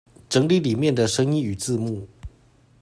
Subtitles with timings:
[0.29, 2.07] 整理裡面的聲音與字幕